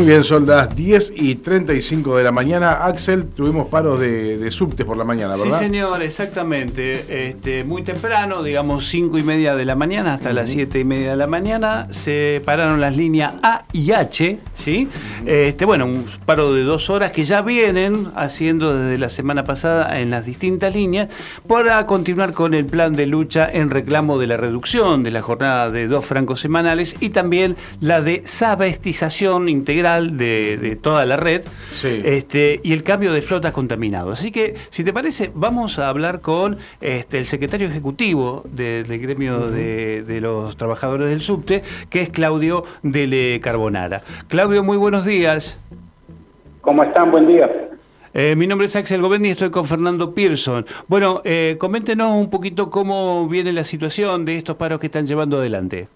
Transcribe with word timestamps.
Muy 0.00 0.08
bien, 0.08 0.24
son 0.24 0.46
las 0.46 0.74
10 0.74 1.12
y 1.14 1.34
35 1.34 2.16
de 2.16 2.24
la 2.24 2.32
mañana. 2.32 2.86
Axel, 2.86 3.26
tuvimos 3.26 3.68
paros 3.68 4.00
de, 4.00 4.38
de 4.38 4.50
subte 4.50 4.86
por 4.86 4.96
la 4.96 5.04
mañana, 5.04 5.36
¿verdad? 5.36 5.58
Sí, 5.58 5.64
señor, 5.64 6.00
exactamente. 6.02 7.28
Este, 7.28 7.64
muy 7.64 7.82
temprano, 7.82 8.42
digamos 8.42 8.88
5 8.88 9.18
y 9.18 9.22
media 9.22 9.54
de 9.54 9.66
la 9.66 9.74
mañana 9.74 10.14
hasta 10.14 10.32
las 10.32 10.48
7 10.48 10.78
y 10.78 10.84
media 10.84 11.10
de 11.10 11.16
la 11.16 11.26
mañana, 11.26 11.86
se 11.90 12.40
pararon 12.46 12.80
las 12.80 12.96
líneas 12.96 13.34
A 13.42 13.66
y 13.74 13.92
H, 13.92 14.38
¿sí? 14.54 14.88
este, 15.26 15.66
bueno, 15.66 15.84
un 15.84 16.06
paro 16.24 16.54
de 16.54 16.62
dos 16.62 16.88
horas 16.88 17.12
que 17.12 17.24
ya 17.24 17.42
vienen 17.42 18.10
haciendo 18.16 18.74
desde 18.74 18.96
la 18.96 19.10
semana 19.10 19.44
pasada 19.44 20.00
en 20.00 20.08
las 20.08 20.24
distintas 20.24 20.74
líneas 20.74 21.08
para 21.46 21.84
continuar 21.84 22.32
con 22.32 22.54
el 22.54 22.64
plan 22.64 22.96
de 22.96 23.04
lucha 23.04 23.50
en 23.52 23.68
reclamo 23.68 24.18
de 24.18 24.28
la 24.28 24.38
reducción 24.38 25.02
de 25.02 25.10
la 25.10 25.20
jornada 25.20 25.70
de 25.70 25.88
dos 25.88 26.06
francos 26.06 26.40
semanales 26.40 26.96
y 27.00 27.10
también 27.10 27.56
la 27.82 28.00
de 28.00 28.22
sabestización 28.24 29.50
integral 29.50 29.89
de, 29.98 30.78
toda 30.80 31.04
la 31.06 31.16
red 31.16 31.42
este, 31.82 32.60
y 32.62 32.72
el 32.72 32.82
cambio 32.82 33.12
de 33.12 33.22
flotas 33.22 33.52
contaminados. 33.52 34.18
Así 34.18 34.30
que, 34.30 34.54
si 34.70 34.84
te 34.84 34.92
parece, 34.92 35.30
vamos 35.34 35.78
a 35.78 35.88
hablar 35.88 36.20
con 36.20 36.58
este, 36.80 37.18
el 37.18 37.26
secretario 37.26 37.68
ejecutivo 37.68 38.42
del 38.44 38.86
gremio 38.98 39.48
de, 39.48 40.18
los 40.20 40.56
trabajadores 40.56 41.08
del 41.08 41.20
subte, 41.20 41.62
que 41.88 42.02
es 42.02 42.10
Claudio 42.10 42.64
Dele 42.82 43.40
Carbonara. 43.42 44.02
Claudio, 44.28 44.62
muy 44.62 44.76
buenos 44.76 45.04
días. 45.04 45.58
¿Cómo 46.60 46.82
están? 46.82 47.10
Buen 47.10 47.26
día. 47.26 47.48
Eh, 48.12 48.34
mi 48.36 48.46
nombre 48.46 48.66
es 48.66 48.74
Axel 48.74 49.00
Govendi 49.00 49.28
y 49.28 49.32
estoy 49.32 49.50
con 49.50 49.64
Fernando 49.64 50.12
Pearson. 50.14 50.66
Bueno, 50.88 51.22
eh, 51.24 51.56
coméntenos 51.58 52.12
un 52.12 52.28
poquito 52.28 52.68
cómo 52.70 53.28
viene 53.28 53.52
la 53.52 53.64
situación 53.64 54.24
de 54.24 54.36
estos 54.36 54.56
paros 54.56 54.80
que 54.80 54.86
están 54.86 55.06
llevando 55.06 55.38
adelante. 55.38 55.88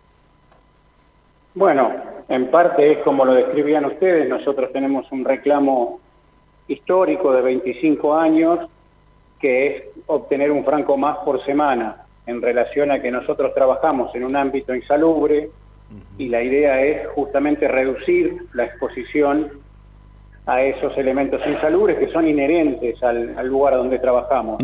Bueno, 1.54 1.92
en 2.28 2.50
parte 2.50 2.92
es 2.92 2.98
como 2.98 3.24
lo 3.24 3.34
describían 3.34 3.84
ustedes, 3.84 4.28
nosotros 4.28 4.72
tenemos 4.72 5.10
un 5.12 5.24
reclamo 5.24 6.00
histórico 6.68 7.32
de 7.32 7.42
25 7.42 8.14
años 8.14 8.60
que 9.38 9.66
es 9.66 9.82
obtener 10.06 10.50
un 10.50 10.64
franco 10.64 10.96
más 10.96 11.18
por 11.18 11.44
semana 11.44 12.06
en 12.26 12.40
relación 12.40 12.90
a 12.90 13.00
que 13.00 13.10
nosotros 13.10 13.52
trabajamos 13.54 14.14
en 14.14 14.24
un 14.24 14.36
ámbito 14.36 14.74
insalubre 14.74 15.50
y 16.16 16.28
la 16.28 16.42
idea 16.42 16.82
es 16.82 17.06
justamente 17.08 17.68
reducir 17.68 18.46
la 18.54 18.64
exposición 18.64 19.50
a 20.46 20.62
esos 20.62 20.96
elementos 20.96 21.40
insalubres 21.46 21.98
que 21.98 22.10
son 22.10 22.26
inherentes 22.26 23.02
al, 23.02 23.46
lugar 23.46 23.74
donde 23.74 23.98
trabajamos. 23.98 24.58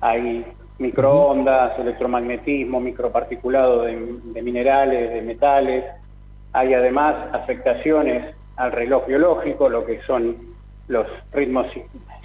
Hay 0.00 0.44
microondas, 0.78 1.78
electromagnetismo, 1.78 2.80
microparticulado 2.80 3.82
de 3.82 4.42
minerales, 4.42 5.10
de 5.14 5.22
metales, 5.22 5.84
hay 6.52 6.74
además 6.74 7.14
afectaciones 7.32 8.34
al 8.56 8.72
reloj 8.72 9.06
biológico, 9.06 9.68
lo 9.68 9.84
que 9.84 10.00
son 10.02 10.36
los 10.88 11.06
ritmos 11.32 11.66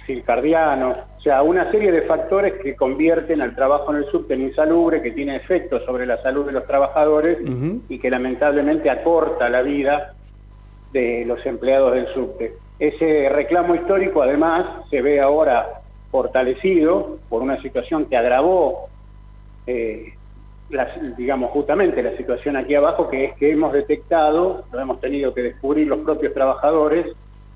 circadianos, 0.06 0.98
o 1.18 1.20
sea, 1.20 1.42
una 1.42 1.70
serie 1.70 1.92
de 1.92 2.02
factores 2.02 2.54
que 2.62 2.76
convierten 2.76 3.40
al 3.40 3.54
trabajo 3.54 3.92
en 3.92 3.98
el 3.98 4.10
subte 4.10 4.34
en 4.34 4.42
insalubre, 4.42 5.00
que 5.02 5.12
tiene 5.12 5.36
efectos 5.36 5.82
sobre 5.84 6.06
la 6.06 6.20
salud 6.22 6.46
de 6.46 6.52
los 6.52 6.66
trabajadores 6.66 7.38
y 7.88 7.98
que 7.98 8.10
lamentablemente 8.10 8.90
acorta 8.90 9.48
la 9.48 9.62
vida 9.62 10.14
de 10.92 11.24
los 11.26 11.44
empleados 11.46 11.94
del 11.94 12.06
subte. 12.14 12.54
Ese 12.78 13.28
reclamo 13.28 13.74
histórico 13.74 14.22
además 14.22 14.66
se 14.90 15.00
ve 15.00 15.20
ahora 15.20 15.80
fortalecido 16.10 17.18
por 17.28 17.42
una 17.42 17.60
situación 17.62 18.06
que 18.06 18.16
agravó 18.16 18.88
eh, 19.66 20.14
digamos, 21.16 21.50
justamente 21.50 22.02
la 22.02 22.16
situación 22.16 22.56
aquí 22.56 22.74
abajo, 22.74 23.08
que 23.08 23.26
es 23.26 23.34
que 23.36 23.52
hemos 23.52 23.72
detectado, 23.72 24.64
lo 24.72 24.80
hemos 24.80 25.00
tenido 25.00 25.34
que 25.34 25.42
descubrir 25.42 25.86
los 25.86 26.00
propios 26.00 26.32
trabajadores, 26.32 27.06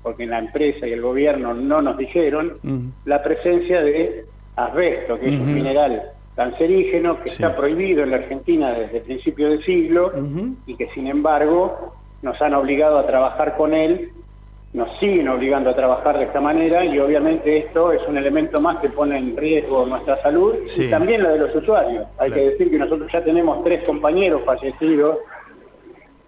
porque 0.03 0.23
en 0.23 0.29
la 0.29 0.39
empresa 0.39 0.87
y 0.87 0.93
el 0.93 1.01
gobierno 1.01 1.53
no 1.53 1.81
nos 1.81 1.97
dijeron, 1.97 2.93
la 3.05 3.21
presencia 3.21 3.81
de 3.81 4.25
asbesto, 4.55 5.19
que 5.19 5.35
es 5.35 5.41
un 5.41 5.53
mineral 5.53 6.03
cancerígeno 6.35 7.21
que 7.21 7.29
está 7.31 7.55
prohibido 7.55 8.03
en 8.03 8.11
la 8.11 8.17
Argentina 8.17 8.71
desde 8.71 8.99
el 8.99 9.03
principio 9.03 9.49
del 9.49 9.63
siglo 9.65 10.13
y 10.65 10.75
que 10.75 10.87
sin 10.93 11.07
embargo 11.07 11.95
nos 12.21 12.41
han 12.41 12.53
obligado 12.53 12.97
a 12.97 13.05
trabajar 13.05 13.57
con 13.57 13.73
él 13.73 14.11
nos 14.73 14.99
siguen 14.99 15.27
obligando 15.27 15.71
a 15.71 15.75
trabajar 15.75 16.19
de 16.19 16.25
esta 16.25 16.39
manera 16.39 16.85
y 16.85 16.99
obviamente 16.99 17.57
esto 17.57 17.91
es 17.91 18.07
un 18.07 18.17
elemento 18.17 18.61
más 18.61 18.79
que 18.79 18.89
pone 18.89 19.17
en 19.17 19.35
riesgo 19.35 19.85
nuestra 19.85 20.21
salud 20.21 20.55
y 20.77 20.89
también 20.89 21.23
la 21.23 21.29
de 21.29 21.39
los 21.39 21.55
usuarios. 21.55 22.07
Hay 22.19 22.31
que 22.31 22.51
decir 22.51 22.69
que 22.69 22.77
nosotros 22.77 23.11
ya 23.11 23.23
tenemos 23.23 23.63
tres 23.63 23.85
compañeros 23.85 24.43
fallecidos 24.45 25.17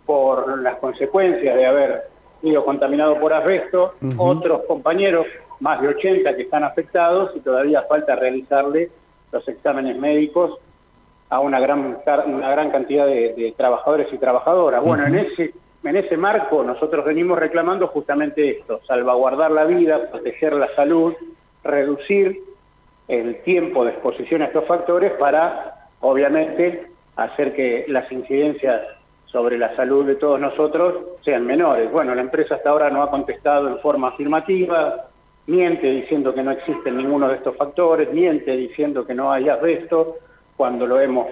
por 0.05 0.59
las 0.61 0.77
consecuencias 0.77 1.55
de 1.55 1.65
haber 1.65 2.03
sido 2.41 2.65
contaminados 2.65 3.19
por 3.19 3.31
asbesto, 3.31 3.93
otros 4.17 4.63
compañeros, 4.67 5.27
más 5.59 5.79
de 5.79 5.89
80 5.89 6.35
que 6.35 6.41
están 6.41 6.63
afectados 6.63 7.31
y 7.35 7.41
todavía 7.41 7.83
falta 7.83 8.15
realizarle 8.15 8.89
los 9.31 9.47
exámenes 9.47 9.97
médicos 9.97 10.57
a 11.29 11.39
una 11.39 11.59
gran, 11.59 11.99
una 12.25 12.51
gran 12.51 12.71
cantidad 12.71 13.05
de, 13.05 13.53
trabajadores 13.55 14.07
y 14.11 14.17
trabajadoras. 14.17 14.83
Bueno, 14.83 15.05
en 15.05 15.15
ese 15.15 15.53
en 15.83 15.95
ese 15.95 16.17
marco 16.17 16.63
nosotros 16.63 17.05
venimos 17.05 17.39
reclamando 17.39 17.87
justamente 17.87 18.59
esto, 18.59 18.81
salvaguardar 18.87 19.51
la 19.51 19.65
vida, 19.65 20.09
proteger 20.11 20.53
la 20.53 20.73
salud, 20.75 21.13
reducir 21.63 22.41
el 23.07 23.41
tiempo 23.43 23.83
de 23.83 23.91
exposición 23.91 24.41
a 24.41 24.45
estos 24.45 24.65
factores 24.65 25.11
para, 25.13 25.89
obviamente, 26.01 26.87
hacer 27.15 27.53
que 27.53 27.85
las 27.87 28.11
incidencias 28.11 28.81
sobre 29.25 29.57
la 29.57 29.75
salud 29.75 30.05
de 30.05 30.15
todos 30.15 30.39
nosotros 30.39 30.95
sean 31.23 31.45
menores. 31.45 31.91
Bueno, 31.91 32.13
la 32.13 32.21
empresa 32.21 32.55
hasta 32.55 32.69
ahora 32.69 32.89
no 32.89 33.01
ha 33.01 33.09
contestado 33.09 33.69
en 33.69 33.79
forma 33.79 34.09
afirmativa, 34.09 35.07
miente 35.47 35.87
diciendo 35.87 36.33
que 36.33 36.43
no 36.43 36.51
existen 36.51 36.97
ninguno 36.97 37.27
de 37.27 37.35
estos 37.35 37.55
factores, 37.55 38.11
miente 38.13 38.55
diciendo 38.55 39.05
que 39.05 39.15
no 39.15 39.31
hay 39.31 39.49
asbesto, 39.49 40.17
cuando 40.55 40.85
lo 40.85 40.99
hemos 40.99 41.27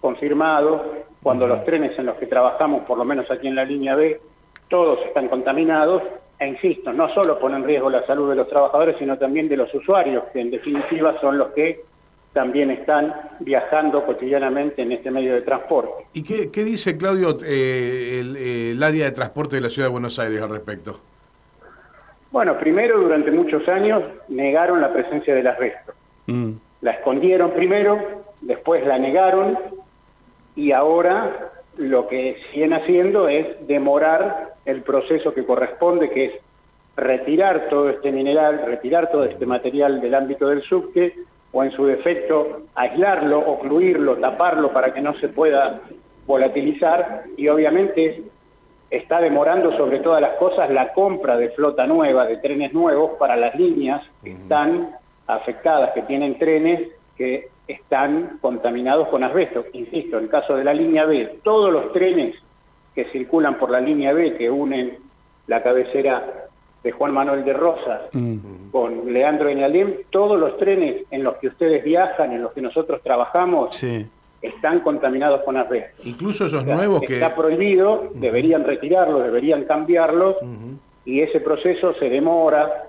confirmado, 0.00 0.92
cuando 1.26 1.48
los 1.48 1.64
trenes 1.64 1.98
en 1.98 2.06
los 2.06 2.16
que 2.18 2.26
trabajamos, 2.26 2.84
por 2.84 2.96
lo 2.96 3.04
menos 3.04 3.28
aquí 3.32 3.48
en 3.48 3.56
la 3.56 3.64
línea 3.64 3.96
B, 3.96 4.20
todos 4.68 5.00
están 5.06 5.26
contaminados, 5.26 6.00
e 6.38 6.46
insisto, 6.46 6.92
no 6.92 7.12
solo 7.14 7.40
pone 7.40 7.56
en 7.56 7.64
riesgo 7.64 7.90
la 7.90 8.06
salud 8.06 8.30
de 8.30 8.36
los 8.36 8.48
trabajadores, 8.48 8.94
sino 9.00 9.18
también 9.18 9.48
de 9.48 9.56
los 9.56 9.74
usuarios, 9.74 10.22
que 10.32 10.40
en 10.40 10.52
definitiva 10.52 11.20
son 11.20 11.36
los 11.36 11.48
que 11.48 11.82
también 12.32 12.70
están 12.70 13.12
viajando 13.40 14.06
cotidianamente 14.06 14.82
en 14.82 14.92
este 14.92 15.10
medio 15.10 15.34
de 15.34 15.42
transporte. 15.42 16.06
¿Y 16.12 16.22
qué, 16.22 16.64
dice, 16.64 16.96
Claudio, 16.96 17.36
eh, 17.44 18.20
el, 18.70 18.80
área 18.80 19.06
de 19.06 19.10
transporte 19.10 19.56
de 19.56 19.62
la 19.62 19.68
Ciudad 19.68 19.88
de 19.88 19.92
Buenos 19.92 20.16
Aires 20.20 20.40
al 20.40 20.50
respecto? 20.50 21.00
Bueno, 22.30 22.56
primero, 22.56 23.00
durante 23.00 23.32
muchos 23.32 23.66
años 23.66 24.04
negaron 24.28 24.80
la 24.80 24.92
presencia 24.92 25.34
del 25.34 25.48
asbesto. 25.48 25.92
Mm. 26.26 26.52
La 26.82 26.92
escondieron 26.92 27.50
primero, 27.50 27.98
después 28.42 28.86
la 28.86 28.96
negaron 28.96 29.58
y 30.56 30.72
ahora 30.72 31.52
lo 31.76 32.08
que 32.08 32.38
siguen 32.50 32.72
haciendo 32.72 33.28
es 33.28 33.66
demorar 33.66 34.54
el 34.64 34.82
proceso 34.82 35.32
que 35.34 35.44
corresponde, 35.44 36.10
que 36.10 36.24
es 36.24 36.32
retirar 36.96 37.68
todo 37.68 37.90
este 37.90 38.10
mineral, 38.10 38.62
retirar 38.64 39.10
todo 39.10 39.24
este 39.24 39.44
material 39.44 40.00
del 40.00 40.14
ámbito 40.14 40.48
del 40.48 40.62
subte, 40.62 41.14
o 41.52 41.62
en 41.62 41.70
su 41.72 41.86
defecto 41.86 42.62
aislarlo, 42.74 43.38
ocluirlo, 43.38 44.16
taparlo 44.16 44.72
para 44.72 44.92
que 44.92 45.00
no 45.00 45.14
se 45.20 45.28
pueda 45.28 45.80
volatilizar, 46.26 47.24
y 47.36 47.48
obviamente 47.48 48.22
está 48.90 49.20
demorando 49.20 49.76
sobre 49.76 50.00
todas 50.00 50.22
las 50.22 50.36
cosas 50.36 50.70
la 50.70 50.92
compra 50.92 51.36
de 51.36 51.50
flota 51.50 51.86
nueva, 51.86 52.26
de 52.26 52.38
trenes 52.38 52.72
nuevos 52.72 53.12
para 53.18 53.36
las 53.36 53.54
líneas 53.54 54.02
que 54.24 54.32
están 54.32 54.96
afectadas, 55.26 55.92
que 55.92 56.02
tienen 56.02 56.38
trenes 56.38 56.88
que 57.16 57.48
están 57.66 58.38
contaminados 58.40 59.08
con 59.08 59.24
asbesto. 59.24 59.64
Insisto, 59.72 60.18
en 60.18 60.24
el 60.24 60.30
caso 60.30 60.56
de 60.56 60.64
la 60.64 60.72
línea 60.72 61.04
B, 61.04 61.40
todos 61.42 61.72
los 61.72 61.92
trenes 61.92 62.36
que 62.94 63.04
circulan 63.06 63.58
por 63.58 63.70
la 63.70 63.80
línea 63.80 64.12
B, 64.12 64.36
que 64.36 64.50
unen 64.50 64.98
la 65.46 65.62
cabecera 65.62 66.46
de 66.82 66.92
Juan 66.92 67.12
Manuel 67.12 67.44
de 67.44 67.52
Rosas 67.52 68.02
mm. 68.12 68.70
con 68.70 69.12
Leandro 69.12 69.48
Eñalem, 69.48 69.94
todos 70.10 70.38
los 70.38 70.56
trenes 70.56 71.04
en 71.10 71.24
los 71.24 71.36
que 71.36 71.48
ustedes 71.48 71.82
viajan, 71.84 72.32
en 72.32 72.42
los 72.42 72.52
que 72.52 72.60
nosotros 72.60 73.02
trabajamos, 73.02 73.84
están 74.40 74.80
contaminados 74.80 75.42
con 75.42 75.56
asbesto. 75.56 76.02
Incluso 76.08 76.46
esos 76.46 76.64
nuevos 76.64 77.00
que... 77.00 77.14
Está 77.14 77.34
prohibido, 77.34 78.10
deberían 78.14 78.64
retirarlos, 78.64 79.24
deberían 79.24 79.64
cambiarlos, 79.64 80.36
y 81.04 81.20
ese 81.20 81.40
proceso 81.40 81.94
se 81.94 82.08
demora, 82.08 82.88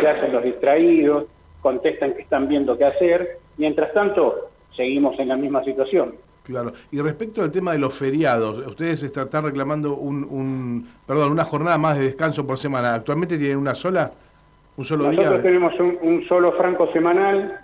se 0.00 0.08
hacen 0.08 0.32
los 0.32 0.44
distraídos, 0.44 1.24
contestan 1.60 2.14
que 2.14 2.22
están 2.22 2.48
viendo 2.48 2.78
qué 2.78 2.84
hacer, 2.84 3.38
Mientras 3.56 3.92
tanto, 3.92 4.50
seguimos 4.76 5.18
en 5.18 5.28
la 5.28 5.36
misma 5.36 5.64
situación. 5.64 6.14
Claro. 6.42 6.72
Y 6.90 7.00
respecto 7.00 7.42
al 7.42 7.50
tema 7.50 7.72
de 7.72 7.78
los 7.78 7.96
feriados, 7.96 8.66
ustedes 8.66 9.02
están 9.02 9.44
reclamando 9.44 9.94
un, 9.94 10.88
perdón, 11.06 11.32
una 11.32 11.44
jornada 11.44 11.78
más 11.78 11.98
de 11.98 12.06
descanso 12.06 12.46
por 12.46 12.58
semana. 12.58 12.94
¿Actualmente 12.94 13.38
tienen 13.38 13.58
una 13.58 13.74
sola, 13.74 14.10
un 14.76 14.84
solo 14.84 15.10
día? 15.10 15.22
Nosotros 15.22 15.42
tenemos 15.42 15.72
un, 15.78 16.24
solo 16.28 16.52
franco 16.52 16.90
semanal 16.92 17.60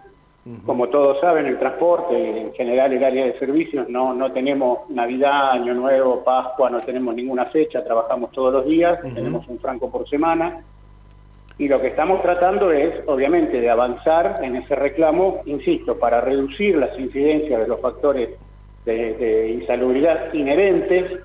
Como 0.64 0.88
todos 0.88 1.20
saben, 1.20 1.46
el 1.46 1.58
transporte, 1.58 2.40
en 2.40 2.52
general 2.54 2.92
el 2.92 3.04
área 3.04 3.26
de 3.26 3.38
servicios, 3.38 3.88
no, 3.88 4.14
no 4.14 4.32
tenemos 4.32 4.88
Navidad, 4.88 5.50
Año 5.50 5.74
Nuevo, 5.74 6.24
Pascua, 6.24 6.70
no 6.70 6.78
tenemos 6.78 7.14
ninguna 7.14 7.46
fecha, 7.46 7.84
trabajamos 7.84 8.30
todos 8.30 8.52
los 8.52 8.64
días, 8.64 8.98
tenemos 9.02 9.46
un 9.48 9.58
franco 9.58 9.90
por 9.90 10.08
semana. 10.08 10.62
Y 11.58 11.66
lo 11.66 11.80
que 11.80 11.88
estamos 11.88 12.22
tratando 12.22 12.70
es, 12.70 12.94
obviamente, 13.06 13.60
de 13.60 13.68
avanzar 13.68 14.40
en 14.42 14.56
ese 14.56 14.76
reclamo, 14.76 15.42
insisto, 15.44 15.98
para 15.98 16.20
reducir 16.20 16.76
las 16.76 16.96
incidencias 16.98 17.60
de 17.60 17.66
los 17.66 17.80
factores 17.80 18.30
de, 18.84 19.50
insalubridad 19.60 20.32
inherentes, 20.32 21.20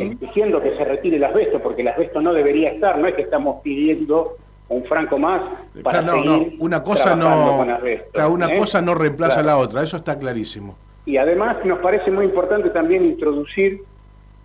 exigiendo 0.00 0.60
que 0.60 0.76
se 0.76 0.84
retire 0.84 1.16
el 1.16 1.24
asbesto, 1.24 1.60
porque 1.60 1.82
el 1.82 1.88
asbesto 1.88 2.20
no 2.20 2.32
debería 2.32 2.72
estar, 2.72 2.98
no 2.98 3.06
es 3.06 3.14
que 3.14 3.22
estamos 3.22 3.62
pidiendo 3.62 4.36
un 4.68 4.84
franco 4.84 5.16
más 5.16 5.42
para 5.84 6.02
no, 6.02 6.24
no, 6.24 6.44
una 6.58 6.82
cosa 6.82 7.14
no 7.14 7.60
una 7.60 7.78
¿eh? 7.84 8.58
cosa 8.58 8.82
no 8.82 8.94
reemplaza 8.96 9.40
a 9.40 9.44
la 9.44 9.58
otra, 9.58 9.82
eso 9.82 9.96
está 9.96 10.18
clarísimo. 10.18 10.76
Y 11.04 11.18
además 11.18 11.64
nos 11.64 11.78
parece 11.78 12.10
muy 12.10 12.24
importante 12.24 12.70
también 12.70 13.04
introducir 13.04 13.82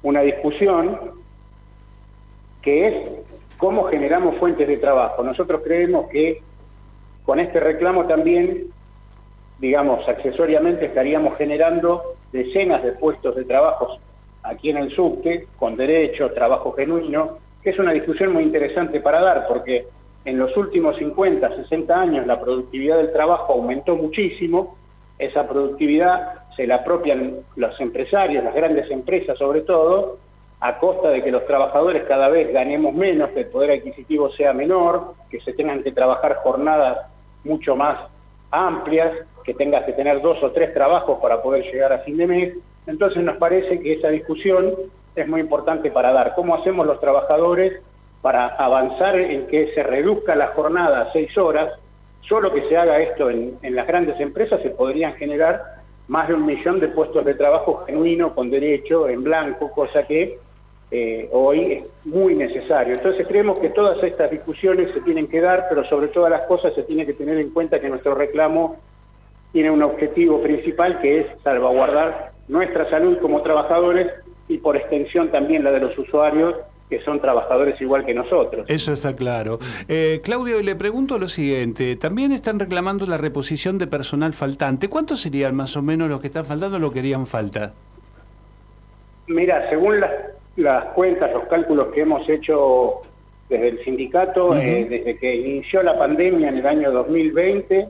una 0.04 0.22
discusión 0.22 0.96
que 2.62 2.88
es 2.88 2.96
cómo 3.62 3.84
generamos 3.84 4.38
fuentes 4.38 4.68
de 4.68 4.78
trabajo. 4.78 5.24
Nosotros 5.24 5.62
creemos 5.64 6.10
que 6.10 6.42
con 7.24 7.40
este 7.40 7.60
reclamo 7.60 8.08
también, 8.08 8.72
digamos, 9.60 10.06
accesoriamente 10.10 10.88
estaríamos 10.88 11.38
generando 11.38 12.16
decenas 12.32 12.84
de 12.84 12.94
puestos 12.94 13.36
de 13.36 13.46
trabajo 13.46 14.00
aquí 14.42 14.72
en 14.72 14.78
el 14.78 14.92
subte, 14.96 15.48
con 15.60 15.78
derecho, 15.78 16.32
trabajo 16.32 16.74
genuino, 16.74 17.38
que 17.62 17.70
es 17.70 17.78
una 17.78 17.94
discusión 17.94 18.34
muy 18.34 18.42
interesante 18.42 19.00
para 19.00 19.22
dar, 19.22 19.48
porque 19.48 19.86
en 20.26 20.40
los 20.40 20.58
últimos 20.58 20.98
50, 20.98 21.56
60 21.58 21.94
años 21.94 22.26
la 22.26 22.42
productividad 22.42 22.98
del 22.98 23.14
trabajo 23.14 23.54
aumentó 23.54 23.96
muchísimo, 23.96 24.76
esa 25.20 25.48
productividad 25.48 26.46
se 26.56 26.66
la 26.66 26.78
apropian 26.78 27.42
los 27.56 27.80
empresarios, 27.80 28.44
las 28.44 28.56
grandes 28.56 28.90
empresas 28.90 29.38
sobre 29.38 29.62
todo, 29.62 30.18
a 30.62 30.78
costa 30.78 31.10
de 31.10 31.24
que 31.24 31.32
los 31.32 31.46
trabajadores 31.46 32.04
cada 32.08 32.30
vez 32.30 32.54
ganemos 32.54 32.94
menos, 32.94 33.32
que 33.32 33.42
el 33.42 33.48
poder 33.48 33.72
adquisitivo 33.72 34.32
sea 34.32 34.54
menor, 34.54 35.16
que 35.30 35.42
se 35.42 35.54
tengan 35.54 35.84
que 35.84 35.92
trabajar 35.92 36.36
jornadas 36.38 37.00
mucho 37.44 37.76
más 37.76 37.98
amplias, 38.52 39.12
que 39.44 39.56
tengas 39.56 39.84
que 39.86 39.94
tener 39.94 40.22
dos 40.22 40.42
o 40.44 40.52
tres 40.52 40.74
trabajos 40.74 41.20
para 41.20 41.42
poder 41.42 41.64
llegar 41.64 41.92
a 41.92 42.00
fin 42.00 42.16
de 42.18 42.28
mes. 42.28 42.54
Entonces 42.86 43.24
nos 43.24 43.38
parece 43.38 43.80
que 43.80 43.94
esa 43.94 44.10
discusión 44.10 44.74
es 45.16 45.28
muy 45.28 45.42
importante 45.42 45.90
para 45.90 46.14
dar. 46.14 46.36
¿Cómo 46.36 46.56
hacemos 46.56 46.86
los 46.86 47.00
trabajadores 47.00 47.82
para 48.22 48.48
avanzar 48.48 49.20
en 49.20 49.48
que 49.48 49.74
se 49.74 49.84
reduzca 49.84 50.36
la 50.36 50.48
jornada 50.48 51.02
a 51.02 51.12
seis 51.12 51.36
horas, 51.38 51.74
solo 52.22 52.54
que 52.54 52.68
se 52.70 52.78
haga 52.78 53.00
esto 53.00 53.30
en, 53.30 53.58
las 53.64 53.88
grandes 53.88 54.20
empresas 54.20 54.62
se 54.62 54.70
podrían 54.70 55.14
generar 55.16 55.82
más 56.08 56.28
de 56.28 56.36
un 56.36 56.46
millón 56.46 56.80
de 56.80 56.90
puestos 56.90 57.26
de 57.26 57.34
trabajo 57.34 57.78
genuino, 57.86 58.36
con 58.36 58.50
derecho, 58.50 59.10
en 59.10 59.24
blanco, 59.24 59.72
cosa 59.72 60.04
que 60.04 60.38
eh, 60.92 61.30
hoy 61.32 61.62
es 61.72 62.06
muy 62.06 62.36
necesario. 62.36 62.94
Entonces 62.94 63.26
creemos 63.28 63.60
que 63.60 63.70
todas 63.70 64.04
estas 64.04 64.30
discusiones 64.30 64.92
se 64.94 65.02
tienen 65.02 65.28
que 65.28 65.40
dar, 65.40 65.68
pero 65.70 65.86
sobre 65.86 66.10
todas 66.10 66.30
las 66.30 66.42
cosas 66.48 66.74
se 66.76 66.84
tiene 66.84 67.06
que 67.06 67.14
tener 67.14 67.38
en 67.38 67.52
cuenta 67.52 67.80
que 67.80 67.90
nuestro 67.90 68.14
reclamo 68.14 68.76
tiene 69.54 69.72
un 69.72 69.84
objetivo 69.84 70.42
principal 70.42 71.00
que 71.00 71.22
es 71.22 71.28
salvaguardar 71.44 72.32
nuestra 72.48 72.90
salud 72.90 73.18
como 73.20 73.42
trabajadores 73.42 74.12
y 74.48 74.58
por 74.58 74.76
extensión 74.76 75.32
también 75.32 75.64
la 75.64 75.72
de 75.72 75.80
los 75.80 75.98
usuarios 75.98 76.56
que 76.90 77.02
son 77.04 77.22
trabajadores 77.22 77.80
igual 77.80 78.06
que 78.06 78.14
nosotros. 78.14 78.66
Eso 78.70 78.92
está 78.92 79.16
claro. 79.16 79.60
Eh, 79.88 80.20
Claudio, 80.26 80.62
le 80.62 80.76
pregunto 80.76 81.18
lo 81.18 81.30
siguiente, 81.30 81.96
también 81.96 82.34
están 82.34 82.60
reclamando 82.60 83.06
la 83.06 83.16
reposición 83.16 83.78
de 83.78 83.88
personal 83.88 84.34
faltante. 84.34 84.90
¿Cuántos 84.90 85.22
serían 85.22 85.56
más 85.56 85.78
o 85.78 85.82
menos 85.82 86.10
los 86.10 86.20
que 86.20 86.28
están 86.28 86.44
faltando 86.44 86.76
o 86.76 86.80
lo 86.80 86.92
que 86.92 87.00
harían 87.00 87.28
falta? 87.28 87.72
Mira, 89.28 89.70
según 89.70 90.02
las, 90.02 90.12
cuentas, 90.94 91.32
los 91.34 91.48
cálculos 91.48 91.88
que 91.94 92.02
hemos 92.02 92.28
hecho 92.30 93.02
desde 93.50 93.68
el 93.68 93.84
sindicato, 93.84 94.56
eh, 94.56 94.88
desde 94.90 95.18
que 95.18 95.36
inició 95.36 95.84
la 95.84 95.98
pandemia 95.98 96.50
en 96.50 96.58
el 96.58 96.66
año 96.66 96.92
2020, 96.92 97.88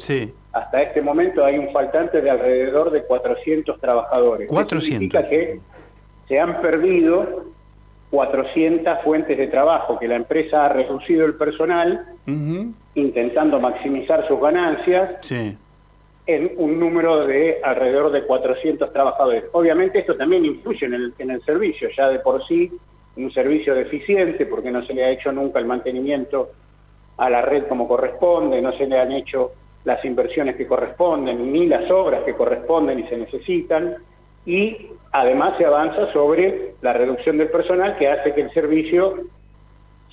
hasta 0.54 0.82
este 0.82 1.02
momento 1.02 1.46
hay 1.46 1.58
un 1.58 1.72
faltante 1.72 2.22
de 2.22 2.30
alrededor 2.30 2.92
de 2.92 3.04
400 3.04 3.80
trabajadores. 3.80 4.50
400. 4.50 4.84
significa 4.84 5.30
que 5.30 5.60
se 6.28 6.40
han 6.40 6.62
perdido 6.62 7.46
400 8.10 9.04
fuentes 9.04 9.38
de 9.38 9.48
trabajo, 9.48 10.00
que 10.00 10.08
la 10.08 10.16
empresa 10.16 10.66
ha 10.66 10.70
reducido 10.70 11.26
el 11.26 11.36
personal, 11.36 12.06
intentando 12.96 13.60
maximizar 13.60 14.28
sus 14.28 14.40
ganancias, 14.42 15.22
en 16.28 16.52
un 16.58 16.80
número 16.80 17.26
de 17.26 17.60
alrededor 17.64 18.12
de 18.12 18.24
400 18.24 18.94
trabajadores. 18.94 19.46
Obviamente 19.54 20.00
esto 20.00 20.16
también 20.16 20.46
influye 20.46 20.86
en 20.86 20.94
el, 20.94 21.14
en 21.18 21.32
el 21.32 21.42
servicio, 21.44 21.90
ya 21.96 22.10
de 22.10 22.20
por 22.20 22.46
sí 22.48 22.72
un 23.16 23.32
servicio 23.32 23.76
deficiente, 23.76 24.46
porque 24.46 24.72
no 24.72 24.86
se 24.86 24.94
le 24.94 25.04
ha 25.04 25.10
hecho 25.10 25.32
nunca 25.32 25.60
el 25.60 25.66
mantenimiento 25.66 26.52
a 27.18 27.30
la 27.30 27.42
red 27.42 27.68
como 27.68 27.88
corresponde, 27.88 28.62
no 28.62 28.72
se 28.74 28.88
le 28.88 29.00
han 29.00 29.12
hecho 29.12 29.52
las 29.84 30.04
inversiones 30.06 30.56
que 30.56 30.68
corresponden, 30.68 31.52
ni 31.52 31.68
las 31.68 31.90
obras 31.92 32.24
que 32.24 32.36
corresponden 32.36 33.00
y 33.00 33.08
se 33.08 33.18
necesitan, 33.18 33.96
y 34.46 34.88
además 35.12 35.58
se 35.58 35.66
avanza 35.66 36.12
sobre 36.14 36.76
la 36.82 36.94
reducción 36.94 37.38
del 37.38 37.50
personal 37.50 37.98
que 37.98 38.08
hace 38.08 38.34
que 38.34 38.42
el 38.42 38.54
servicio 38.54 39.16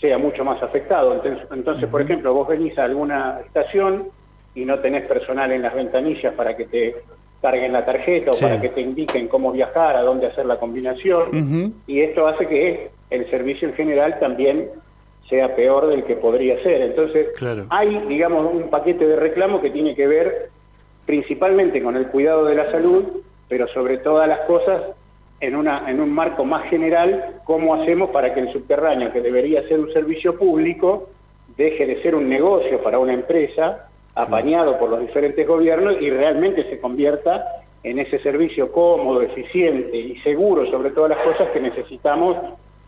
sea 0.00 0.19
mucho 0.19 0.44
más 0.44 0.62
afectado. 0.62 1.22
Entonces, 1.50 1.88
por 1.88 2.02
ejemplo, 2.02 2.34
vos 2.34 2.49
venís 2.49 2.76
a 2.78 2.84
alguna 2.84 3.40
estación 3.44 4.08
y 4.58 4.64
no 4.64 4.81
tenés 4.81 5.06
personal 5.06 5.52
en 5.52 5.62
las 5.62 5.72
ventanillas 5.72 6.34
para 6.34 6.56
que 6.56 6.64
te 6.64 6.96
carguen 7.40 7.72
la 7.72 7.87
tarjeta 7.87 8.32
o 8.32 8.40
para 8.40 8.60
que 8.60 8.70
te 8.70 8.81
indiquen 8.81 9.28
cómo 9.28 9.52
viajar, 9.52 9.96
a 9.96 10.02
dónde 10.02 10.26
hacer 10.26 10.46
la 10.46 10.56
combinación, 10.58 11.75
y 11.87 12.00
esto 12.00 12.26
hace 12.26 12.49
que 12.49 12.90
el 13.10 13.31
servicio 13.31 13.69
en 13.69 13.75
general 13.75 14.19
también 14.19 14.70
sea 15.28 15.55
peor 15.55 15.87
del 15.87 16.02
que 16.05 16.16
podría 16.16 16.60
ser. 16.64 16.82
Entonces, 16.82 17.28
hay, 17.69 18.00
digamos, 18.08 18.52
un 18.52 18.69
paquete 18.69 19.06
de 19.06 19.14
reclamo 19.14 19.60
que 19.60 19.70
tiene 19.70 19.94
que 19.94 20.08
ver 20.08 20.50
principalmente 21.06 21.81
con 21.81 21.96
el 21.96 22.08
cuidado 22.08 22.44
de 22.44 22.56
la 22.56 22.69
salud, 22.72 23.04
pero 23.49 23.69
sobre 23.69 23.99
todas 23.99 24.28
las 24.28 24.40
cosas 24.40 24.82
en, 25.40 25.54
una, 25.54 25.88
en 25.88 26.00
un 26.00 26.12
marco 26.12 26.44
más 26.44 26.69
general, 26.69 27.40
cómo 27.44 27.75
hacemos 27.75 28.11
para 28.11 28.34
que 28.34 28.40
el 28.40 28.52
subterráneo, 28.52 29.12
que 29.12 29.20
debería 29.20 29.62
ser 29.69 29.78
un 29.78 29.93
servicio 29.93 30.37
público, 30.37 31.11
deje 31.56 31.87
de 31.87 32.02
ser 32.02 32.16
un 32.16 32.28
negocio 32.28 32.82
para 32.82 32.99
una 32.99 33.14
empresa, 33.14 33.88
apañado 34.18 34.78
por 34.78 34.90
los 34.90 35.00
diferentes 35.00 35.46
gobiernos, 35.46 35.96
y 36.00 36.10
realmente 36.10 36.68
se 36.68 36.80
convierta 36.80 37.44
en 37.82 37.98
ese 37.98 38.18
servicio 38.18 38.72
cómodo, 38.72 39.22
eficiente 39.22 39.96
y 39.96 40.18
seguro 40.20 40.68
sobre 40.70 40.90
todas 40.90 41.10
las 41.10 41.20
cosas 41.20 41.48
que 41.52 41.60
necesitamos 41.60 42.37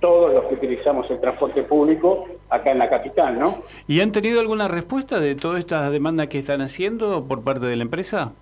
todos 0.01 0.33
los 0.33 0.45
que 0.47 0.55
utilizamos 0.55 1.09
el 1.11 1.21
transporte 1.21 1.63
público 1.63 2.27
acá 2.49 2.73
en 2.73 2.79
la 2.79 2.89
capital, 2.89 3.39
¿no? 3.39 3.59
¿Y 3.87 4.01
han 4.01 4.13
tenido 4.13 4.41
alguna 4.41 4.67
respuesta 4.67 5.21
de 5.21 5.35
todas 5.35 5.61
estas 5.61 5.93
demandas 5.93 6.29
que 6.29 6.39
están 6.39 6.63
haciendo 6.63 7.25
por 7.29 7.45
parte 7.45 7.67
de 7.67 7.77
la 7.77 7.83
empresa? 7.83 8.33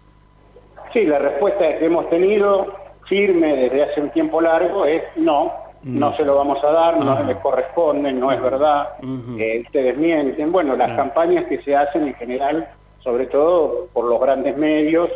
Sí, 0.93 1.05
la 1.05 1.19
respuesta 1.19 1.79
que 1.79 1.85
hemos 1.85 2.09
tenido 2.09 2.73
firme 3.09 3.57
desde 3.57 3.83
hace 3.83 4.01
un 4.01 4.11
tiempo 4.11 4.41
largo 4.41 4.87
es 4.87 5.03
no, 5.17 5.53
no, 5.83 6.15
se 6.15 6.25
lo 6.25 6.37
vamos 6.37 6.63
a 6.63 6.71
dar, 6.71 7.05
no 7.05 7.23
les 7.25 7.37
corresponde, 7.39 8.13
no 8.13 8.33
es 8.33 8.41
verdad, 8.41 8.91
eh, 9.39 9.63
ustedes 9.65 9.97
mienten. 9.97 10.51
Bueno, 10.51 10.77
las 10.77 10.93
campañas 10.95 11.47
que 11.47 11.63
se 11.63 11.75
hacen 11.75 12.09
en 12.09 12.15
general, 12.15 12.69
sobre 13.01 13.27
todo 13.27 13.89
por 13.93 14.05
los 14.05 14.21
grandes 14.21 14.57
medios, 14.57 15.11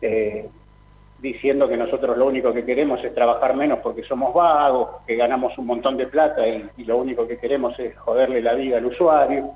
eh, 0.00 0.48
diciendo 1.18 1.68
que 1.68 1.76
nosotros 1.76 2.16
lo 2.16 2.26
único 2.26 2.52
que 2.52 2.64
queremos 2.64 3.02
es 3.04 3.14
trabajar 3.14 3.54
menos 3.54 3.80
porque 3.80 4.02
somos 4.04 4.32
vagos, 4.32 5.02
que 5.06 5.16
ganamos 5.16 5.56
un 5.58 5.66
montón 5.66 5.96
de 5.96 6.06
plata 6.06 6.42
y 6.48 6.84
lo 6.84 6.96
único 6.96 7.26
que 7.26 7.38
queremos 7.38 7.78
es 7.78 7.96
joderle 7.98 8.40
la 8.40 8.54
vida 8.54 8.78
al 8.78 8.86
usuario. 8.86 9.54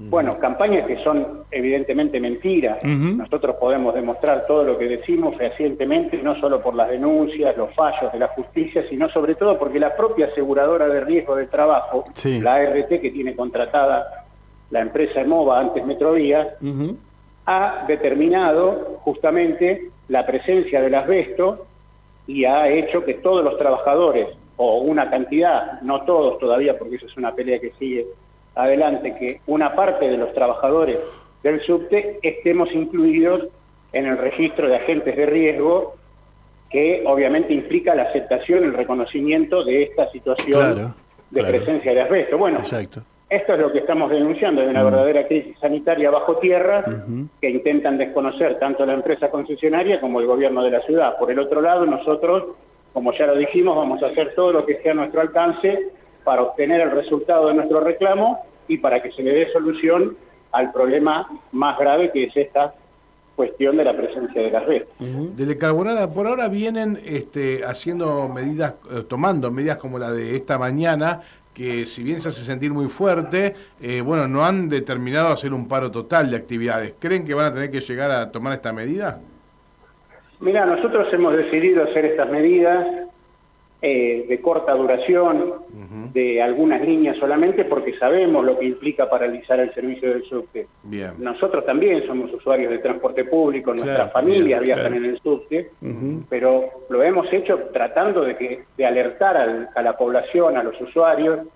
Bueno, 0.00 0.38
campañas 0.38 0.86
que 0.86 1.02
son 1.02 1.42
evidentemente 1.50 2.20
mentiras. 2.20 2.78
Nosotros 2.84 3.56
podemos 3.56 3.94
demostrar 3.94 4.46
todo 4.46 4.62
lo 4.62 4.78
que 4.78 4.84
decimos 4.84 5.36
fehacientemente, 5.36 6.18
no 6.18 6.38
solo 6.40 6.62
por 6.62 6.74
las 6.74 6.88
denuncias, 6.88 7.56
los 7.56 7.74
fallos 7.74 8.12
de 8.12 8.20
la 8.20 8.28
justicia, 8.28 8.84
sino 8.88 9.08
sobre 9.08 9.34
todo 9.34 9.58
porque 9.58 9.80
la 9.80 9.96
propia 9.96 10.26
aseguradora 10.26 10.86
de 10.86 11.00
riesgo 11.00 11.34
de 11.34 11.48
trabajo, 11.48 12.04
la 12.24 12.54
ART 12.54 12.88
que 12.88 13.10
tiene 13.10 13.34
contratada 13.34 14.17
la 14.70 14.80
empresa 14.80 15.20
EMOVA, 15.20 15.60
antes 15.60 15.84
Metrovía, 15.84 16.56
ha 17.46 17.84
determinado 17.88 18.98
justamente 19.00 19.90
la 20.08 20.26
presencia 20.26 20.82
del 20.82 20.94
asbesto 20.94 21.66
y 22.26 22.44
ha 22.44 22.68
hecho 22.68 23.04
que 23.04 23.14
todos 23.14 23.42
los 23.42 23.56
trabajadores, 23.58 24.28
o 24.56 24.78
una 24.78 25.08
cantidad, 25.08 25.80
no 25.82 26.02
todos 26.02 26.38
todavía, 26.38 26.78
porque 26.78 26.96
eso 26.96 27.06
es 27.06 27.16
una 27.16 27.34
pelea 27.34 27.58
que 27.58 27.72
sigue 27.78 28.06
adelante 28.54 29.14
que 29.18 29.40
una 29.46 29.74
parte 29.74 30.10
de 30.10 30.16
los 30.16 30.34
trabajadores 30.34 30.98
del 31.42 31.60
subte 31.62 32.18
estemos 32.22 32.68
incluidos 32.72 33.48
en 33.92 34.06
el 34.06 34.18
registro 34.18 34.68
de 34.68 34.76
agentes 34.76 35.16
de 35.16 35.26
riesgo 35.26 35.94
que 36.68 37.02
obviamente 37.06 37.54
implica 37.54 37.94
la 37.94 38.02
aceptación, 38.04 38.64
el 38.64 38.74
reconocimiento 38.74 39.64
de 39.64 39.84
esta 39.84 40.10
situación 40.10 40.94
de 41.30 41.44
presencia 41.44 41.94
de 41.94 42.02
asbesto. 42.02 42.36
Bueno, 42.36 42.60
Esto 43.30 43.52
es 43.52 43.60
lo 43.60 43.70
que 43.70 43.80
estamos 43.80 44.10
denunciando, 44.10 44.62
de 44.62 44.68
una 44.68 44.82
verdadera 44.82 45.26
crisis 45.26 45.58
sanitaria 45.60 46.10
bajo 46.10 46.38
tierra 46.38 46.82
que 47.40 47.50
intentan 47.50 47.98
desconocer 47.98 48.58
tanto 48.58 48.86
la 48.86 48.94
empresa 48.94 49.30
concesionaria 49.30 50.00
como 50.00 50.20
el 50.20 50.26
gobierno 50.26 50.62
de 50.62 50.70
la 50.70 50.80
ciudad. 50.82 51.18
Por 51.18 51.30
el 51.30 51.38
otro 51.38 51.60
lado, 51.60 51.84
nosotros, 51.84 52.56
como 52.94 53.12
ya 53.12 53.26
lo 53.26 53.36
dijimos, 53.36 53.76
vamos 53.76 54.02
a 54.02 54.06
hacer 54.06 54.34
todo 54.34 54.52
lo 54.52 54.64
que 54.64 54.72
esté 54.72 54.90
a 54.90 54.94
nuestro 54.94 55.20
alcance 55.20 55.90
para 56.24 56.42
obtener 56.42 56.80
el 56.80 56.90
resultado 56.90 57.48
de 57.48 57.54
nuestro 57.54 57.80
reclamo 57.80 58.40
y 58.66 58.78
para 58.78 59.02
que 59.02 59.12
se 59.12 59.22
le 59.22 59.32
dé 59.32 59.52
solución 59.52 60.16
al 60.52 60.72
problema 60.72 61.28
más 61.52 61.78
grave 61.78 62.10
que 62.10 62.24
es 62.24 62.36
esta 62.36 62.74
cuestión 63.36 63.76
de 63.76 63.84
la 63.84 63.96
presencia 63.96 64.42
de 64.42 64.50
la 64.50 64.60
red. 64.60 64.82
De 64.98 65.58
Carbonara, 65.58 66.10
por 66.12 66.26
ahora 66.26 66.48
vienen 66.48 66.98
este, 67.04 67.64
haciendo 67.64 68.28
medidas, 68.28 68.74
eh, 68.90 69.04
tomando 69.08 69.52
medidas 69.52 69.76
como 69.76 69.98
la 69.98 70.10
de 70.10 70.34
esta 70.34 70.58
mañana, 70.58 71.20
que 71.54 71.86
si 71.86 72.02
bien 72.02 72.20
se 72.20 72.28
hace 72.28 72.42
sentir 72.42 72.72
muy 72.72 72.88
fuerte, 72.88 73.54
eh, 73.80 74.00
bueno, 74.00 74.28
no 74.28 74.44
han 74.44 74.68
determinado 74.68 75.28
hacer 75.28 75.52
un 75.52 75.66
paro 75.66 75.90
total 75.90 76.30
de 76.30 76.36
actividades. 76.36 76.94
¿Creen 76.98 77.24
que 77.24 77.34
van 77.34 77.46
a 77.46 77.54
tener 77.54 77.70
que 77.70 77.80
llegar 77.80 78.10
a 78.10 78.30
tomar 78.30 78.52
esta 78.52 78.72
medida? 78.72 79.20
Mira, 80.40 80.66
nosotros 80.66 81.12
hemos 81.12 81.36
decidido 81.36 81.82
hacer 81.82 82.04
estas 82.04 82.30
medidas 82.30 83.07
eh, 83.80 84.26
de 84.28 84.40
corta 84.40 84.74
duración, 84.74 85.54
de 86.12 86.42
algunas 86.42 86.80
líneas 86.82 87.16
solamente, 87.18 87.64
porque 87.64 87.96
sabemos 87.98 88.44
lo 88.44 88.58
que 88.58 88.66
implica 88.66 89.08
paralizar 89.08 89.60
el 89.60 89.72
servicio 89.72 90.08
del 90.10 90.24
subte. 90.24 90.66
Bien. 90.82 91.12
Nosotros 91.18 91.64
también 91.64 92.04
somos 92.06 92.32
usuarios 92.32 92.70
de 92.70 92.78
transporte 92.78 93.24
público, 93.24 93.72
nuestras 93.74 94.12
familias 94.12 94.62
viajan 94.62 94.94
en 94.94 95.04
el 95.04 95.20
subte, 95.20 95.70
pero 96.28 96.64
lo 96.88 97.02
hemos 97.02 97.32
hecho 97.32 97.68
tratando 97.72 98.22
de, 98.22 98.36
que, 98.36 98.64
de 98.76 98.86
alertar 98.86 99.68
a 99.74 99.82
la 99.82 99.96
población, 99.96 100.56
a 100.56 100.62
los 100.62 100.80
usuarios, 100.80 101.46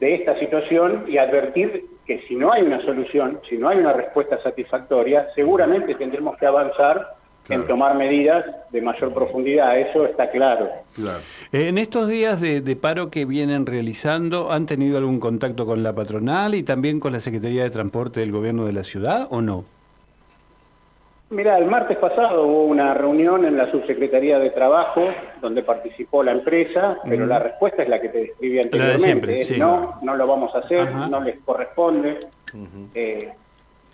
de 0.00 0.16
esta 0.16 0.36
situación 0.40 1.04
y 1.06 1.18
advertir 1.18 1.86
que 2.04 2.22
si 2.26 2.34
no 2.34 2.52
hay 2.52 2.62
una 2.62 2.84
solución, 2.84 3.40
si 3.48 3.56
no 3.56 3.68
hay 3.68 3.78
una 3.78 3.92
respuesta 3.92 4.42
satisfactoria, 4.42 5.28
seguramente 5.36 5.94
tendremos 5.94 6.36
que 6.38 6.46
avanzar 6.46 7.14
en 7.48 7.66
tomar 7.66 7.96
medidas 7.96 8.44
de 8.70 8.80
mayor 8.80 9.12
profundidad, 9.12 9.78
eso 9.78 10.06
está 10.06 10.30
claro. 10.30 10.68
Eh, 11.52 11.68
en 11.68 11.78
estos 11.78 12.08
días 12.08 12.40
de, 12.40 12.76
paro 12.76 13.10
que 13.10 13.24
vienen 13.24 13.66
realizando, 13.66 14.52
¿han 14.52 14.66
tenido 14.66 14.98
algún 14.98 15.20
contacto 15.20 15.66
con 15.66 15.82
la 15.82 15.92
patronal 15.94 16.54
y 16.54 16.62
también 16.62 17.00
con 17.00 17.12
la 17.12 17.20
Secretaría 17.20 17.64
de 17.64 17.70
Transporte 17.70 18.20
del 18.20 18.32
Gobierno 18.32 18.64
de 18.64 18.72
la 18.72 18.84
Ciudad 18.84 19.26
o 19.30 19.40
no? 19.40 19.64
Mira, 21.30 21.56
el 21.56 21.64
martes 21.64 21.96
pasado 21.96 22.46
hubo 22.46 22.64
una 22.64 22.92
reunión 22.92 23.46
en 23.46 23.56
la 23.56 23.70
Subsecretaría 23.70 24.38
de 24.38 24.50
Trabajo 24.50 25.08
donde 25.40 25.62
participó 25.62 26.22
la 26.22 26.32
empresa, 26.32 26.98
pero 27.08 27.24
la 27.24 27.38
respuesta 27.38 27.82
es 27.82 27.88
la 27.88 28.00
que 28.00 28.10
te 28.10 28.18
describí 28.18 28.60
anteriormente. 28.60 29.56
no, 29.56 29.98
no 30.02 30.14
lo 30.14 30.26
vamos 30.26 30.54
a 30.54 30.58
hacer, 30.58 30.94
no 30.94 31.20
les 31.22 31.38
corresponde. 31.40 32.18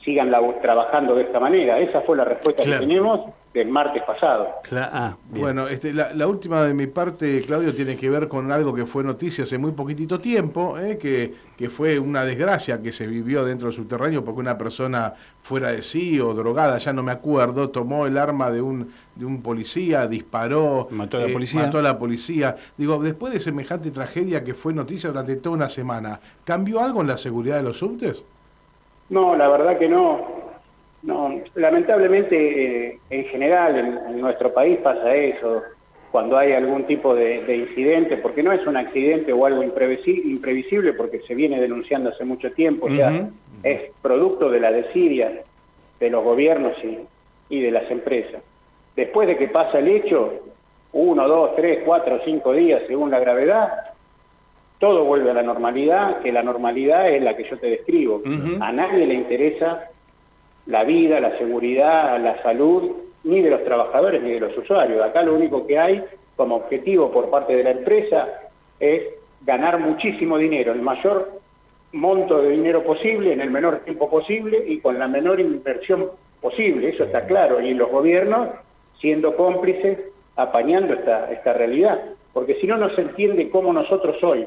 Sigan 0.04 0.32
trabajando 0.60 1.14
de 1.14 1.22
esta 1.22 1.38
manera. 1.38 1.78
Esa 1.78 2.00
fue 2.00 2.16
la 2.16 2.24
respuesta 2.24 2.64
que 2.64 2.72
tenemos 2.72 3.30
del 3.54 3.68
martes 3.68 4.02
pasado. 4.02 4.46
Ah, 4.72 5.16
bueno, 5.30 5.68
este, 5.68 5.92
la, 5.92 6.26
última 6.26 6.62
de 6.62 6.74
mi 6.74 6.86
parte, 6.86 7.42
Claudio, 7.46 7.74
tiene 7.74 7.96
que 7.96 8.10
ver 8.10 8.28
con 8.28 8.52
algo 8.52 8.74
que 8.74 8.84
fue 8.84 9.02
noticia 9.02 9.44
hace 9.44 9.56
muy 9.56 9.72
poquitito 9.72 10.20
tiempo, 10.20 10.78
eh, 10.78 10.98
que, 10.98 11.34
que 11.56 11.70
fue 11.70 11.98
una 11.98 12.24
desgracia 12.24 12.82
que 12.82 12.92
se 12.92 13.06
vivió 13.06 13.44
dentro 13.44 13.68
del 13.68 13.74
subterráneo 13.74 14.22
porque 14.22 14.40
una 14.40 14.58
persona 14.58 15.14
fuera 15.42 15.72
de 15.72 15.82
sí 15.82 16.20
o 16.20 16.34
drogada, 16.34 16.76
ya 16.78 16.92
no 16.92 17.02
me 17.02 17.10
acuerdo, 17.10 17.70
tomó 17.70 18.06
el 18.06 18.18
arma 18.18 18.50
de 18.50 18.60
un, 18.60 18.92
de 19.14 19.24
un 19.24 19.42
policía, 19.42 20.06
disparó, 20.06 20.88
mató 20.90 21.16
a 21.16 21.20
la 21.20 21.26
eh, 21.28 21.32
policía. 21.32 21.62
Mató 21.62 21.78
a 21.78 21.82
la 21.82 21.98
policía. 21.98 22.56
Digo, 22.76 22.98
después 22.98 23.32
de 23.32 23.40
semejante 23.40 23.90
tragedia 23.90 24.44
que 24.44 24.54
fue 24.54 24.74
noticia 24.74 25.08
durante 25.08 25.36
toda 25.36 25.56
una 25.56 25.68
semana, 25.68 26.20
¿cambió 26.44 26.80
algo 26.80 27.00
en 27.00 27.08
la 27.08 27.16
seguridad 27.16 27.56
de 27.56 27.62
los 27.62 27.78
subtes? 27.78 28.24
No, 29.08 29.34
la 29.34 29.48
verdad 29.48 29.78
que 29.78 29.88
no. 29.88 30.37
No, 31.02 31.40
lamentablemente 31.54 32.88
eh, 32.88 32.98
en 33.10 33.24
general 33.26 33.78
en, 33.78 34.20
nuestro 34.20 34.52
país 34.52 34.78
pasa 34.78 35.14
eso, 35.14 35.62
cuando 36.10 36.36
hay 36.36 36.52
algún 36.52 36.84
tipo 36.84 37.14
de, 37.14 37.56
incidente, 37.56 38.16
porque 38.16 38.42
no 38.42 38.52
es 38.52 38.66
un 38.66 38.76
accidente 38.76 39.32
o 39.32 39.46
algo 39.46 39.62
imprevisible, 39.62 40.92
porque 40.94 41.20
se 41.20 41.34
viene 41.34 41.60
denunciando 41.60 42.10
hace 42.10 42.24
mucho 42.24 42.50
tiempo, 42.52 42.88
ya 42.88 43.28
es 43.62 43.90
producto 44.02 44.50
de 44.50 44.60
la 44.60 44.72
desidia 44.72 45.42
de 46.00 46.10
los 46.10 46.24
gobiernos 46.24 46.72
y, 46.82 46.98
y 47.54 47.60
de 47.60 47.70
las 47.70 47.90
empresas. 47.90 48.42
Después 48.96 49.28
de 49.28 49.36
que 49.36 49.48
pasa 49.48 49.78
el 49.78 49.88
hecho, 49.88 50.32
uno, 50.92 51.28
dos, 51.28 51.54
tres, 51.54 51.80
cuatro, 51.84 52.20
cinco 52.24 52.52
días 52.52 52.82
según 52.88 53.10
la 53.10 53.20
gravedad, 53.20 53.68
todo 54.78 55.04
vuelve 55.04 55.30
a 55.30 55.34
la 55.34 55.42
normalidad, 55.42 56.20
que 56.20 56.32
la 56.32 56.42
normalidad 56.42 57.10
es 57.10 57.22
la 57.22 57.36
que 57.36 57.48
yo 57.48 57.58
te 57.58 57.68
describo. 57.68 58.22
A 58.60 58.72
nadie 58.72 59.06
le 59.06 59.14
interesa 59.14 59.90
la 60.68 60.84
vida, 60.84 61.18
la 61.18 61.36
seguridad, 61.38 62.20
la 62.22 62.40
salud, 62.42 62.92
ni 63.24 63.42
de 63.42 63.50
los 63.50 63.64
trabajadores 63.64 64.22
ni 64.22 64.32
de 64.32 64.40
los 64.40 64.56
usuarios. 64.56 65.02
Acá 65.02 65.22
lo 65.22 65.34
único 65.34 65.66
que 65.66 65.78
hay 65.78 66.04
como 66.36 66.56
objetivo 66.56 67.10
por 67.10 67.30
parte 67.30 67.56
de 67.56 67.64
la 67.64 67.70
empresa 67.70 68.28
es 68.78 69.02
ganar 69.44 69.78
muchísimo 69.78 70.38
dinero, 70.38 70.72
el 70.72 70.82
mayor 70.82 71.32
monto 71.92 72.42
de 72.42 72.50
dinero 72.50 72.84
posible, 72.84 73.32
en 73.32 73.40
el 73.40 73.50
menor 73.50 73.80
tiempo 73.80 74.10
posible 74.10 74.62
y 74.66 74.78
con 74.80 74.98
la 74.98 75.08
menor 75.08 75.40
inversión 75.40 76.10
posible, 76.40 76.90
eso 76.90 77.04
está 77.04 77.26
claro, 77.26 77.60
y 77.60 77.72
los 77.72 77.90
gobiernos 77.90 78.48
siendo 79.00 79.34
cómplices, 79.36 79.98
apañando 80.36 80.94
esta, 80.94 81.32
esta 81.32 81.54
realidad, 81.54 81.98
porque 82.32 82.56
si 82.56 82.66
no, 82.66 82.76
no 82.76 82.94
se 82.94 83.00
entiende 83.00 83.48
cómo 83.48 83.72
nosotros 83.72 84.22
hoy, 84.22 84.46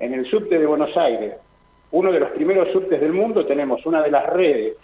en 0.00 0.14
el 0.14 0.24
subte 0.30 0.58
de 0.58 0.66
Buenos 0.66 0.96
Aires, 0.96 1.34
uno 1.90 2.10
de 2.10 2.20
los 2.20 2.30
primeros 2.30 2.72
subtes 2.72 3.00
del 3.00 3.12
mundo, 3.12 3.44
tenemos 3.44 3.84
una 3.84 4.02
de 4.02 4.10
las 4.10 4.26
redes 4.30 4.76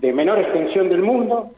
de 0.00 0.12
menor 0.12 0.38
extensión 0.38 0.88
del 0.88 1.02
mundo, 1.02 1.50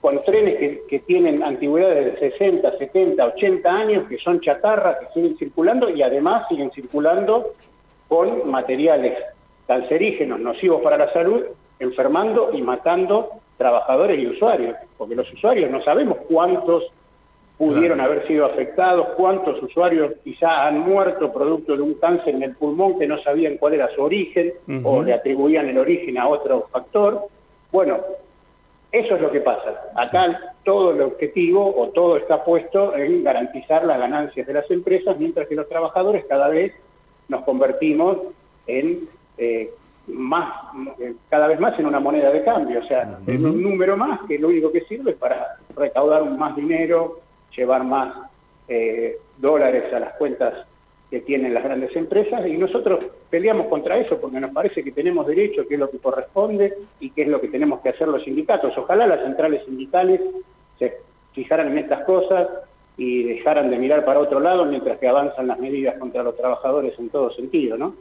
con 0.00 0.20
trenes 0.22 0.80
que, 0.88 0.98
tienen 1.00 1.42
antigüedades 1.42 2.20
de 2.20 2.30
60, 2.30 2.78
70, 2.78 3.24
80 3.24 3.68
años, 3.68 4.08
que 4.08 4.18
son 4.18 4.40
chatarras, 4.40 4.98
que 4.98 5.06
siguen 5.14 5.36
circulando 5.38 5.88
y 5.88 6.02
además 6.02 6.46
siguen 6.48 6.70
circulando 6.70 7.54
con 8.08 8.48
materiales 8.50 9.18
cancerígenos, 9.66 10.38
nocivos 10.38 10.80
para 10.82 10.96
la 10.96 11.12
salud, 11.12 11.42
enfermando 11.80 12.50
y 12.52 12.62
matando 12.62 13.30
trabajadores 13.56 14.20
y 14.20 14.26
usuarios, 14.28 14.76
porque 14.96 15.16
los 15.16 15.32
usuarios 15.32 15.70
no 15.70 15.82
sabemos 15.82 16.18
cuántos 16.28 16.84
pudieron 17.58 18.00
haber 18.00 18.26
sido 18.26 18.44
afectados, 18.44 19.08
cuántos 19.16 19.62
usuarios 19.62 20.12
quizá 20.22 20.66
han 20.66 20.80
muerto 20.80 21.32
producto 21.32 21.74
de 21.74 21.82
un 21.82 21.94
cáncer 21.94 22.34
en 22.34 22.42
el 22.42 22.54
pulmón 22.54 22.98
que 22.98 23.06
no 23.06 23.18
sabían 23.22 23.56
cuál 23.56 23.74
era 23.74 23.88
su 23.94 24.02
origen 24.02 24.52
o 24.84 25.02
le 25.02 25.14
atribuían 25.14 25.68
el 25.68 25.78
origen 25.78 26.18
a 26.18 26.28
otro 26.28 26.68
factor. 26.70 27.28
Bueno, 27.76 27.98
eso 28.90 29.16
es 29.16 29.20
lo 29.20 29.30
que 29.30 29.42
pasa. 29.42 29.92
Acá 29.96 30.54
todo 30.64 30.92
el 30.92 31.02
objetivo 31.02 31.78
o 31.78 31.88
todo 31.90 32.16
está 32.16 32.42
puesto 32.42 32.96
en 32.96 33.22
garantizar 33.22 33.84
las 33.84 33.98
ganancias 33.98 34.46
de 34.46 34.54
las 34.54 34.70
empresas, 34.70 35.18
mientras 35.18 35.46
que 35.46 35.56
los 35.56 35.68
trabajadores 35.68 36.24
cada 36.24 36.48
vez 36.48 36.72
nos 37.28 37.44
convertimos 37.44 38.16
en 38.66 39.06
eh, 39.36 39.70
más, 40.06 40.54
eh, 40.98 41.16
cada 41.28 41.48
vez 41.48 41.60
más 41.60 41.78
en 41.78 41.84
una 41.84 42.00
moneda 42.00 42.30
de 42.30 42.44
cambio, 42.44 42.80
o 42.80 42.84
sea, 42.84 43.18
en 43.26 43.44
un 43.44 43.62
número 43.62 43.94
más 43.94 44.20
que 44.26 44.38
lo 44.38 44.48
único 44.48 44.72
que 44.72 44.80
sirve 44.86 45.10
es 45.10 45.18
para 45.18 45.58
recaudar 45.76 46.24
más 46.24 46.56
dinero, 46.56 47.20
llevar 47.54 47.84
más 47.84 48.14
eh, 48.68 49.18
dólares 49.36 49.92
a 49.92 50.00
las 50.00 50.14
cuentas 50.14 50.66
que 51.10 51.20
tienen 51.20 51.54
las 51.54 51.62
grandes 51.62 51.94
empresas 51.94 52.46
y 52.46 52.54
nosotros 52.54 53.04
peleamos 53.30 53.66
contra 53.66 53.98
eso 53.98 54.20
porque 54.20 54.40
nos 54.40 54.50
parece 54.50 54.82
que 54.82 54.90
tenemos 54.90 55.26
derecho, 55.26 55.66
que 55.66 55.74
es 55.74 55.80
lo 55.80 55.90
que 55.90 55.98
corresponde 55.98 56.74
y 56.98 57.10
que 57.10 57.22
es 57.22 57.28
lo 57.28 57.40
que 57.40 57.48
tenemos 57.48 57.80
que 57.80 57.90
hacer 57.90 58.08
los 58.08 58.24
sindicatos. 58.24 58.76
Ojalá 58.76 59.06
las 59.06 59.22
centrales 59.22 59.64
sindicales 59.64 60.20
se 60.78 60.98
fijaran 61.32 61.70
en 61.70 61.78
estas 61.78 62.04
cosas 62.04 62.48
y 62.96 63.22
dejaran 63.22 63.70
de 63.70 63.78
mirar 63.78 64.04
para 64.04 64.20
otro 64.20 64.40
lado 64.40 64.64
mientras 64.64 64.98
que 64.98 65.06
avanzan 65.06 65.46
las 65.46 65.60
medidas 65.60 65.96
contra 65.98 66.22
los 66.22 66.36
trabajadores 66.36 66.98
en 66.98 67.10
todo 67.10 67.30
sentido, 67.30 67.76
¿no? 67.76 67.94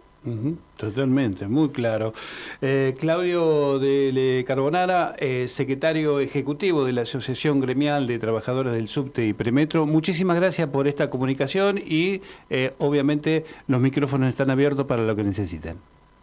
Totalmente, 0.77 1.47
muy 1.47 1.69
claro. 1.69 2.13
Eh, 2.61 2.95
Claudio 2.99 3.79
de 3.79 4.43
Carbonara, 4.47 5.15
eh, 5.17 5.47
secretario 5.47 6.19
ejecutivo 6.19 6.85
de 6.85 6.93
la 6.93 7.01
Asociación 7.01 7.59
Gremial 7.59 8.07
de 8.07 8.19
Trabajadores 8.19 8.73
del 8.73 8.87
Subte 8.87 9.25
y 9.25 9.33
Premetro, 9.33 9.85
muchísimas 9.85 10.37
gracias 10.37 10.67
por 10.69 10.87
esta 10.87 11.09
comunicación 11.09 11.77
y 11.77 12.21
eh, 12.49 12.73
obviamente 12.79 13.45
los 13.67 13.79
micrófonos 13.79 14.29
están 14.29 14.49
abiertos 14.49 14.85
para 14.85 15.03
lo 15.03 15.15
que 15.15 15.23
necesiten. 15.23 15.77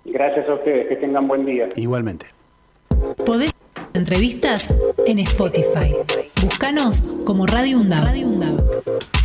Gracias 0.05 0.49
a 0.49 0.55
ustedes, 0.55 0.89
que 0.89 0.97
tengan 0.97 1.29
buen 1.29 1.47
día. 1.47 1.69
Igualmente. 1.77 2.27
Podés 3.25 3.53
entrevistas 3.95 4.69
en 5.07 5.19
Spotify. 5.21 5.95
Búscanos 6.43 7.01
como 7.25 7.47
Radio 7.47 7.81
Radio 7.89 8.27
UNDAV. 8.27 9.22